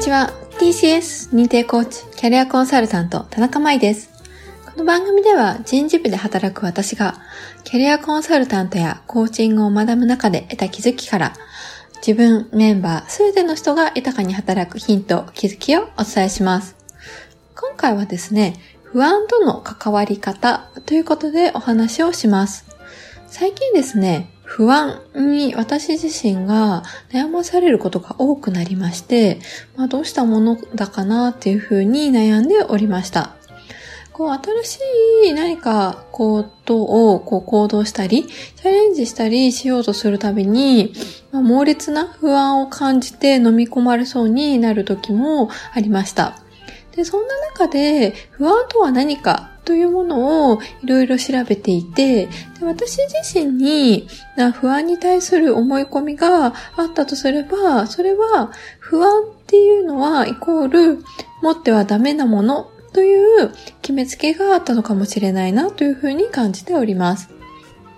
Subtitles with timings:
[0.00, 0.32] にちは。
[0.58, 4.08] TCS 認定コーチ、キャリアコンサルタント、田中舞です。
[4.64, 7.18] この番組では人事部で働く私が、
[7.64, 11.34] キャリアコンサルタントやコーチングを学ぶ中で得た気づきから、
[11.96, 16.76] 自分、メンバー、すべての人が豊かに働くヒント、気づきをお伝えします。
[17.54, 18.54] 今回はですね、
[18.84, 22.64] 不安との関わり方ということでお話をします。
[23.26, 26.82] 最近ですね、不安に私自身が
[27.12, 29.38] 悩まされることが多くなりまして、
[29.76, 33.36] まあ、どうしたものだかなっていうふうに悩んでおりました。
[34.12, 34.78] こう、新し
[35.28, 40.94] い何かことをこう行動したり、チャレンジしたりしようとするたびに、
[41.30, 46.42] まあ、猛烈な不安を感じて飲み込まれそうになる時もありました。
[46.96, 52.30] で、そんな中で不安とは何かというものをいろいろ調べていて、で
[52.62, 54.08] 私自身に
[54.54, 61.04] 不安に対する思い込みがあったとすれば、それは不安っていうのはイコール
[61.42, 63.52] 持ってはダメなものという
[63.82, 67.30] 決めつけがあったのかもしれないなというふうに感じております。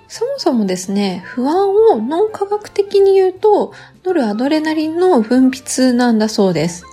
[0.08, 3.72] そもそもですね、不安を脳科学的に言うと、
[4.04, 6.84] ノルアドレナリンの分泌なんだそうです。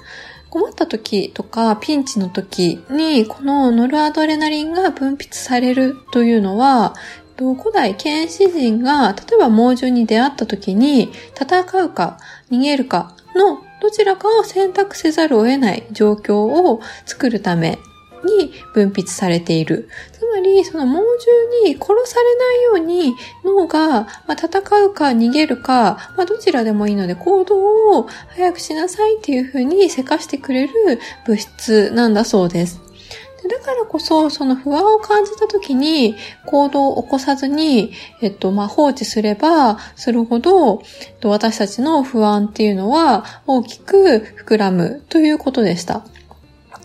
[0.50, 6.96] 困った時とかピンチの時にこのノルアドレナリンが分泌されるというのは
[7.38, 12.18] 古代剣士人が例えば猛獣に出会った時に戦うか
[12.52, 17.80] 逃げるかのどちらかを選択せざるを得ない状況を作るため
[18.26, 19.90] に分泌されている。
[20.12, 24.48] つまり、その猛獣に殺されないように脳が、ま戦
[24.86, 30.74] うか逃げるか、まあ、どちらでもいいので行動を早くしなさいっていうふうにせかしてくれる
[31.26, 32.90] 物質なんだそうです。
[33.48, 40.82] だからこそ、その不安を感じた時に行動を起こさずに、えっと、まあ、放置すればするほど、
[41.24, 46.04] 私たちの不安っていうのは大きく膨らむということでした。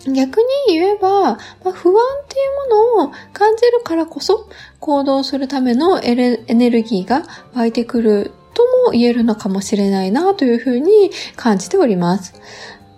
[0.05, 4.47] 逆に言えば、まあ、不安っていうものを感じるからこそ
[4.79, 7.23] 行動するためのエネルギーが
[7.53, 12.33] 湧いてくるとも言えるのかもしれないなというふうに感じております。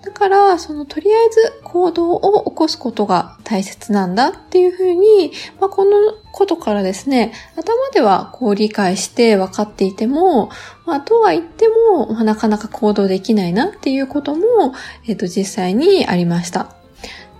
[0.08, 5.92] だから、そのとりあえず行動を起こすことが大切なんだっていうふうに、まあ、この
[6.32, 10.50] ことからですね、頭ではこう理解して分かっていても、
[10.86, 14.74] まあ、とは言っても、まあ、なかなか行動できないなっていうことも、
[15.08, 16.77] えっ、ー、と、実際にありました。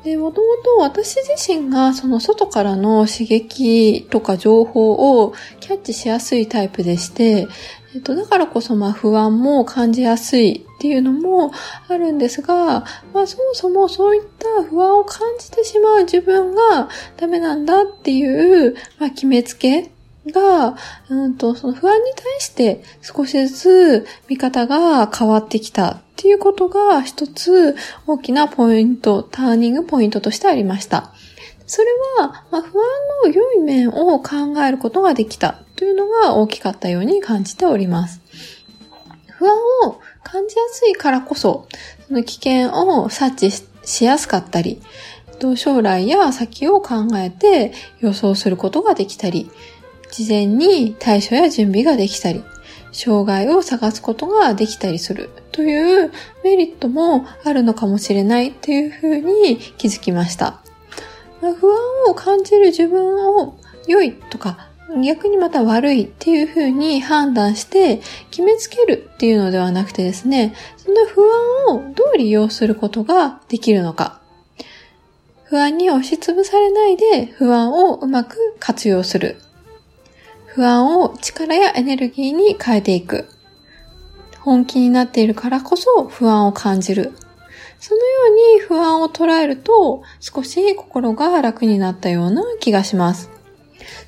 [0.08, 7.50] で、もともと私自身がその外からの刺激とか情報をキャッチしやすいタイプでして、
[7.94, 11.52] えっと、だからこそまあ不安も感じやすいっていうのも
[11.90, 16.88] あるんですが、まあそもそもそういった不安を感じてしまう自分が
[17.18, 19.92] ダメなんだっていう、まあ決めつけ
[20.28, 20.76] が、
[21.10, 31.14] うんと、その不安に対して少しずつ見方が変わってきたっていうことが一つ大きなポイント、ターニングポイントとしてありました。
[31.66, 31.88] それ
[32.20, 32.74] は、まあ、不安
[33.26, 38.22] の良い面を考えることができたというのが大きかったように感じております。
[39.38, 39.56] 不安
[39.86, 41.68] を感じやすいからこそ、
[42.08, 44.82] その危険を察知しやすかったり、
[45.56, 49.52] 将来や先を考えて予想することができたり、
[50.12, 52.44] 事前に対処や準備ができたり、
[52.92, 56.12] 障害を探すことができたりするという
[56.44, 60.62] メリットもあるのかもしれないというふうに気づきました。
[61.42, 63.58] 不安を感じる自分を
[63.88, 64.70] 良いとか
[65.04, 68.02] 逆にまた悪いっていうふうに判断して
[68.32, 71.22] 決めつけるっていうのではなくてですね、その不
[71.70, 74.22] 安をどう利用することができるのか。
[75.44, 79.38] 不安に押しつぶされないで不安をうまく活用する。
[80.58, 83.30] 不安を力やエネルギーに変えていく。
[84.40, 87.14] 本気になっているからこそ不安を感じる。
[87.80, 93.30] そのように不安を捉えると少し心が楽になったような気がします。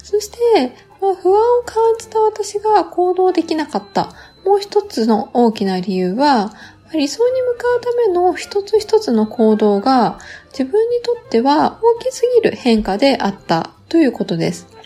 [0.01, 4.11] そして、不安を感じた私が行動できなかった
[4.43, 6.51] もう一つの大きな理由は、
[6.91, 10.17] 理想に向かうための一つ一つの行動が
[10.51, 14.78] 自分にとっては大きすぎる変化であったということです。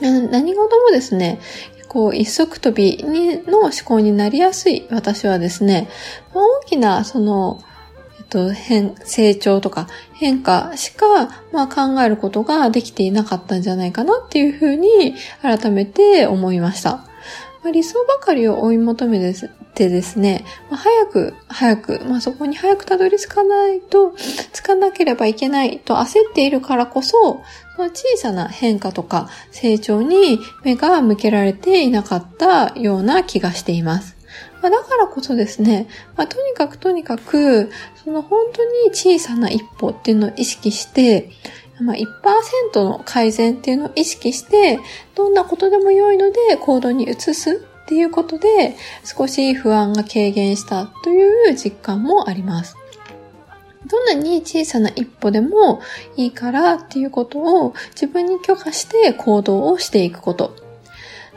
[0.00, 1.40] 何事もですね、
[1.88, 5.88] こう、一足飛びにの思考になりやすい私はですね、
[6.32, 7.60] 大きな、その、
[8.18, 17.04] えっと、変、成長とか変化しか、まあ、考えることができていなかったんじゃないかなっていうふうに改めて思いました。
[17.62, 19.34] まあ、理想ばかりを追い求め
[19.74, 24.14] てですね、まあ、早く、早く、まあ、そこに早くたどり着かないと、
[24.52, 27.42] つかなければいけないと焦っているからこそ、
[27.76, 34.16] その小さな変化とか成長に目が向けられていなかったような気がしています。
[34.60, 37.70] まあ、だからこそですね、まあ、とにかくとにかく、
[38.04, 41.30] その本当に小さな一歩っていうのを意識して、
[41.80, 44.78] まあ、1%の改善っていうのを意識して、
[45.14, 52.76] どんなことでも良いので行動に移すっていうことで、少し不安が軽減したという実感もあります。
[53.86, 55.80] どんなに小さな一歩でも
[56.16, 60.54] いいからっていうことを自分に許可して行動をしていくこと。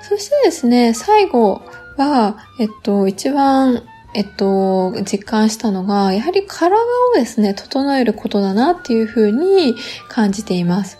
[0.01, 1.61] そしてですね、最後
[1.97, 3.83] は、えっと、一番
[4.15, 6.79] えっと、実感したのが、やはり体を
[7.15, 9.75] ですね、整えることだなっていうふうに
[10.07, 10.97] 感じています。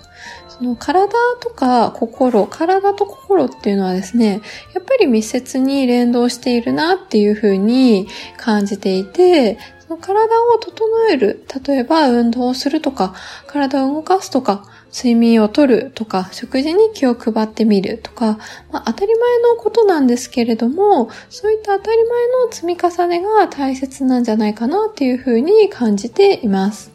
[0.50, 4.41] その体とか心、体と心っていうのはですね、
[4.73, 10.73] やっぱり密接に連動しているなっていうふうに感じていて、その体を整
[11.09, 13.15] える、例えば運動をするとか、
[13.47, 18.39] 体を動かすとか、睡眠をとるとか、食事に気を配ってみるとか、
[18.71, 26.94] まあ、当たり前のことなんですけれども、そういった当たり前の積み重ねが大切なんじゃないかなっていうふうに感じています。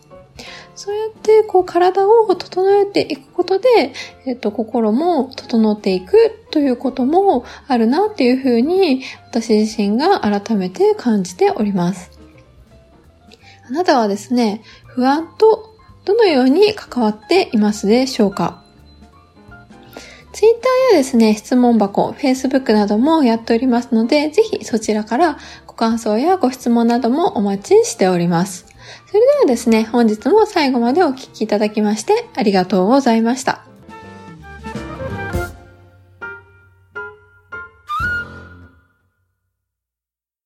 [0.74, 3.92] そうやってこう体を整えていくことで、
[4.24, 12.10] えっと、心も整っていくということもあるなっていうふうに私自身が改めて感じております。
[13.68, 15.70] あなたはですね、不安と
[16.04, 18.62] どのように関わっていますでしょうか？
[20.32, 28.66] ツイッターやですね、質問箱、Facebook などもやっておりますので、ぜひそちらからご感想やご質問などもお待ちしております。
[29.06, 33.64] それではですね、本日も最後までお聴きいただきましてありがとうございました。